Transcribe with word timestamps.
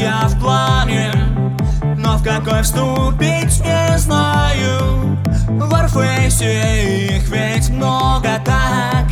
я 0.00 0.26
в 0.26 0.38
плане 0.38 1.12
Но 1.96 2.16
в 2.16 2.22
какой 2.22 2.62
вступить 2.62 3.60
не 3.60 3.98
знаю. 3.98 5.18
В 5.48 5.72
Warface 5.72 7.16
их 7.16 7.28
ведь 7.28 7.68
много 7.70 8.40
так. 8.44 9.06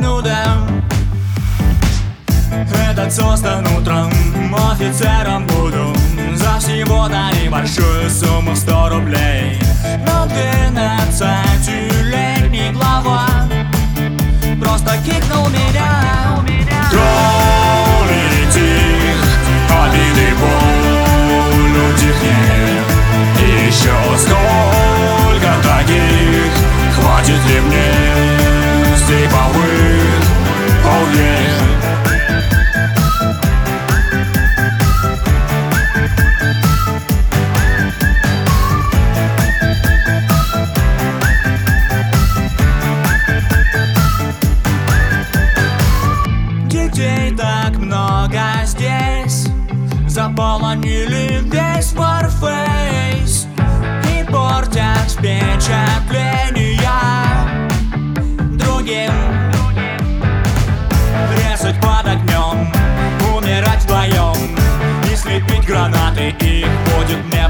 Ну 0.00 0.22
да. 0.22 0.56
Этот 2.90 3.12
создан 3.12 3.66
утром 3.78 4.10
Офицером 4.72 5.46
буду. 5.46 5.94
За 6.34 6.58
всего-то 6.58 7.30
небольшую 7.42 8.10
сумму 8.10 8.56
сто 8.56 8.88
рублей. 8.88 9.60
Но 10.06 10.26
двенадцатилетний 10.26 12.72
глава? 12.72 13.26
Просто 14.60 14.96
кикнул 15.04 15.48
меня 15.48 15.69
Детей 47.00 47.34
так 47.34 47.78
много 47.78 48.42
здесь. 48.66 49.46
Заполонили 50.06 51.40
весь 51.44 51.94
Warface 51.94 53.46
И 54.04 54.24
портят 54.30 55.10
впечатления. 55.10 56.78
Другим 58.58 59.12
Резать 61.38 61.80
под 61.80 62.06
огнем 62.06 62.70
Умирать 63.34 63.82
вдвоем. 63.84 64.54
И 65.10 65.16
слепить 65.16 65.66
гранаты 65.66 66.34
Их 66.38 66.68
будет 66.84 67.24
не 67.32 67.48